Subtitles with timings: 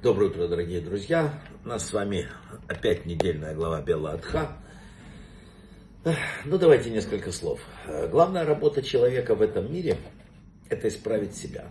[0.00, 1.42] Доброе утро, дорогие друзья.
[1.64, 2.28] У нас с вами
[2.68, 4.56] опять недельная глава Бела Атха.
[6.44, 7.60] Ну, давайте несколько слов.
[8.08, 9.98] Главная работа человека в этом мире–
[10.68, 11.66] это исправить себя.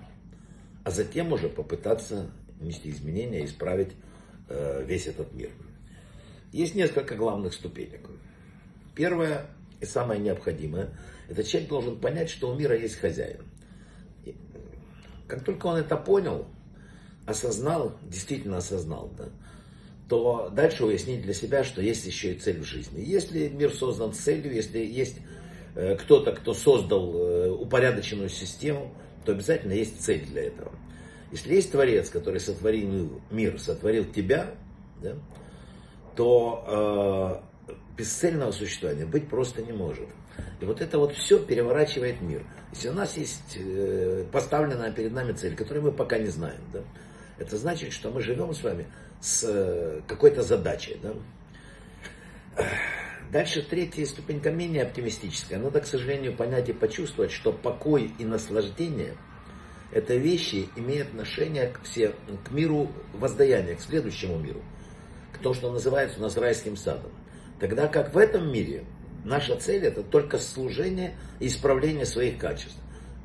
[0.83, 2.29] А затем уже попытаться
[2.59, 3.93] нести изменения, исправить
[4.49, 5.51] э, весь этот мир.
[6.51, 8.09] Есть несколько главных ступенек.
[8.93, 9.45] Первое
[9.79, 10.89] и самое необходимое–
[11.29, 13.45] это человек должен понять, что у мира есть хозяин.
[15.29, 16.45] Как только он это понял–
[17.27, 19.25] осознал, действительно осознал, да,
[20.09, 23.01] то дальше уяснить для себя, что есть еще и цель в жизни.
[23.01, 25.17] Если мир создан с целью, если есть
[25.75, 28.93] э, кто-то, кто создал э, упорядоченную систему,
[29.25, 30.71] то обязательно есть цель для этого.
[31.31, 34.51] Если есть Творец, который сотворил мир, сотворил тебя,
[35.01, 35.15] да,
[36.15, 40.07] то э, бесцельного существования быть просто не может.
[40.61, 42.45] И вот это вот все переворачивает мир.
[42.71, 46.79] Если у нас есть э, поставленная перед нами цель, которую мы пока не знаем, да,
[47.39, 48.87] это значит, что мы живем с вами
[49.21, 50.99] с э, какой-то задачей.
[51.01, 51.13] Да?
[53.31, 55.59] Дальше третья ступенька менее оптимистическая.
[55.59, 59.15] Надо, к сожалению, понять и почувствовать, что покой и наслаждение–
[59.91, 62.13] это вещи, имеют отношение к, все,
[62.45, 64.61] к миру воздаяния, к следующему миру,
[65.33, 67.11] к тому, что называется у нас райским садом.
[67.59, 68.85] Тогда как в этом мире
[69.23, 72.77] наша цель– это только служение и исправление своих качеств.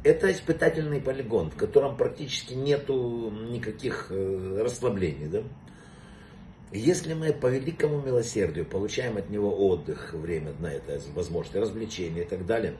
[0.05, 5.29] Это испытательный полигон, в котором практически нету никаких э, расслаблений.
[5.29, 5.43] Да?
[6.73, 12.27] Если мы по великому милосердию получаем от него отдых, время на это, возможности, развлечения и
[12.27, 12.77] так далее,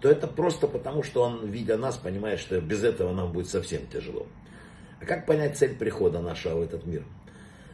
[0.00, 3.86] то это просто потому, что он, видя нас, понимает, что без этого нам будет совсем
[3.86, 4.26] тяжело.
[5.00, 7.04] А как понять цель прихода нашего в этот мир?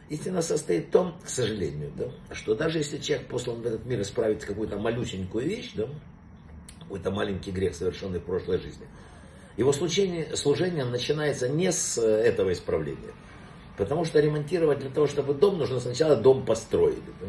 [0.09, 3.99] Истина состоит в том, к сожалению, да, что даже если человек послан в этот мир
[4.01, 5.89] исправить какую-то малюсенькую вещь, да,
[6.87, 8.87] какой-то маленький грех, совершенный в прошлой жизни.
[9.57, 13.13] Его служение, служение начинается не с э, этого исправления.
[13.75, 17.03] Потому что ремонтировать для того, чтобы дом, нужно сначала дом построить.
[17.19, 17.27] Да?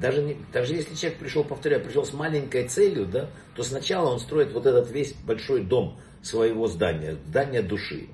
[0.00, 4.20] Даже, не, даже если человек пришел, повторяю, пришел с маленькой целью, да, то сначала он
[4.20, 8.08] строит вот этот весь большой дом своего здания, здание души.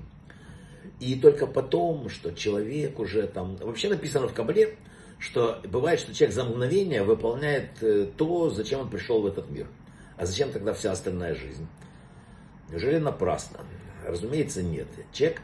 [0.99, 3.55] И только потом, что человек уже там...
[3.57, 4.75] Вообще написано в Кабале,
[5.17, 9.67] что бывает, что человек за мгновение выполняет э, то, зачем он пришел в этот мир.
[10.19, 11.65] А зачем тогда вся остальная жизнь?
[12.69, 13.59] Неужели напрасно?
[14.05, 14.87] Разумеется, нет.
[15.13, 15.41] Человек,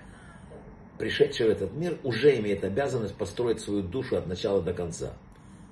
[0.98, 5.14] пришедший в этот мир, уже имеет обязанность построить свою душу от начала до конца.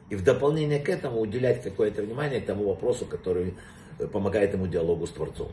[0.09, 3.55] И в дополнение к этому уделять какое-то внимание тому вопросу, который
[3.99, 5.51] э, помогает ему диалогу с Творцом.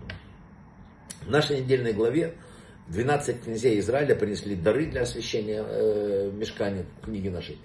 [1.22, 2.34] В нашей недельной главе
[2.86, 7.58] 12 князей Израиля принесли дары для освящения э, мешкания книги нашей.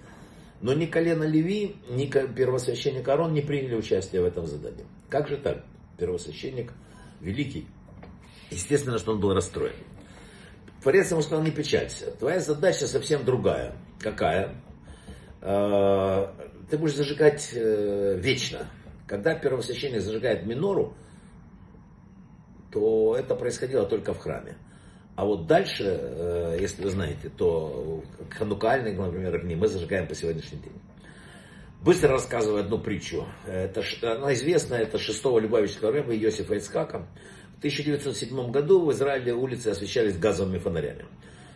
[0.61, 4.85] Но ни колено Леви, ни первосвященник Арон не приняли участие в этом задании.
[5.09, 5.63] Как же так?
[5.97, 6.71] Первосвященник,
[7.21, 7.67] великий.
[8.51, 9.75] Естественно, что он был расстроен.
[10.81, 12.11] Творец ему сказал, не печалься.
[12.11, 13.75] Твоя задача совсем другая.
[13.99, 14.55] Какая?
[15.41, 16.27] Э,
[16.69, 18.67] ты будешь зажигать э, вечно.
[19.07, 20.95] Когда первосвященник зажигает минору,
[22.71, 24.57] то это происходило только в храме.
[25.15, 30.59] А вот дальше, э, если вы знаете, то ханукальные, например, огни мы зажигаем по сегодняшний
[30.59, 30.73] день.
[31.85, 33.27] Быстро рассказываю одну притчу.
[33.45, 37.05] Это, она известна, это шестого Любавичского рэба Иосифа Ицкака.
[37.53, 41.05] В 1907 году в Израиле улицы освещались газовыми фонарями.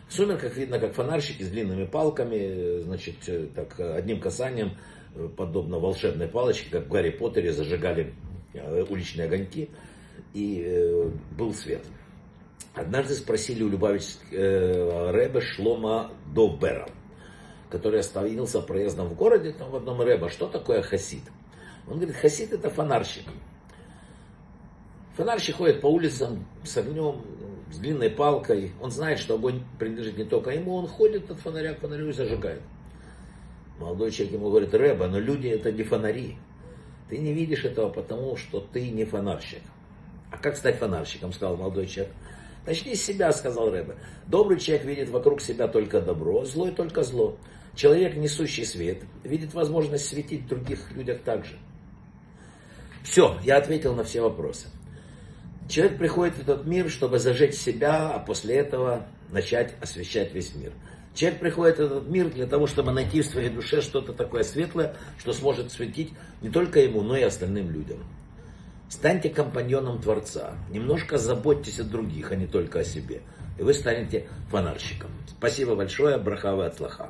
[0.08, 3.16] В сумерках видно, как фонарщики с длинными палками, значит,
[3.56, 4.76] так, одним касанием,
[5.36, 8.14] подобно волшебной палочке, как в Гарри Поттере, зажигали
[8.54, 9.68] э, уличные огоньки,
[10.32, 11.82] и э, был свет.
[12.74, 16.88] Однажды спросили у Любавичского э, рэба Шлома Довбера,
[17.70, 21.22] который остановился проездом в городе, там в одном Рэба, что такое хасид?
[21.88, 23.24] Он говорит, хасид это фонарщик.
[25.16, 27.22] Фонарщик ходит по улицам с огнем,
[27.72, 28.72] с длинной палкой.
[28.80, 32.12] Он знает, что огонь принадлежит не только ему, он ходит от фонаря к фонарю и
[32.12, 32.62] зажигает.
[33.78, 36.36] Молодой человек ему говорит, Рэба, но люди это не фонари.
[37.08, 39.62] Ты не видишь этого, потому что ты не фонарщик.
[40.30, 42.14] А как стать фонарщиком, сказал молодой человек.
[42.66, 43.96] Начни с себя, сказал Рэбе.
[44.26, 47.36] Добрый человек видит вокруг себя только добро, злой только зло.
[47.80, 51.56] Человек, несущий свет, видит возможность светить в других людях также.
[53.02, 54.66] Все, я ответил на все вопросы.
[55.66, 60.74] Человек приходит в этот мир, чтобы зажечь себя, а после этого начать освещать весь мир.
[61.14, 64.94] Человек приходит в этот мир для того, чтобы найти в своей душе что-то такое светлое,
[65.16, 66.12] что сможет светить
[66.42, 68.04] не только ему, но и остальным людям.
[68.90, 70.52] Станьте компаньоном Творца.
[70.68, 73.22] Немножко заботьтесь о других, а не только о себе.
[73.58, 75.10] И вы станете фонарщиком.
[75.30, 76.18] Спасибо большое.
[76.18, 77.08] Брахава от слаха.